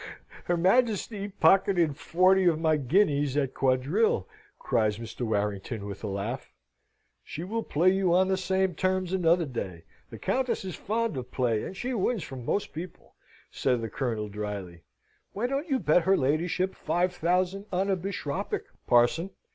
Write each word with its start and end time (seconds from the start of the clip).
"Her 0.45 0.57
Majesty 0.57 1.27
pocketed 1.27 1.95
forty 1.95 2.45
of 2.45 2.59
my 2.59 2.75
guineas 2.75 3.37
at 3.37 3.53
quadrille," 3.53 4.27
cries 4.57 4.97
Mr. 4.97 5.21
Warrington, 5.27 5.85
with 5.85 6.03
a 6.03 6.07
laugh. 6.07 6.51
"She 7.23 7.43
will 7.43 7.61
play 7.61 7.91
you 7.91 8.11
on 8.11 8.27
the 8.27 8.35
same 8.35 8.73
terms 8.73 9.13
another 9.13 9.45
day. 9.45 9.83
The 10.09 10.17
Countess 10.17 10.65
is 10.65 10.73
fond 10.75 11.17
of 11.17 11.29
play, 11.31 11.61
and 11.63 11.77
she 11.77 11.93
wins 11.93 12.23
from 12.23 12.43
most 12.43 12.73
people," 12.73 13.13
said 13.51 13.79
the 13.81 13.89
Colonel, 13.91 14.27
drily. 14.27 14.81
"Why 15.33 15.45
don't 15.45 15.69
you 15.69 15.77
bet 15.77 16.01
her 16.05 16.17
ladyship 16.17 16.73
five 16.73 17.13
thousand 17.13 17.65
on 17.71 17.87
a 17.91 17.95
bishopric, 17.95 18.63
parson? 18.87 19.29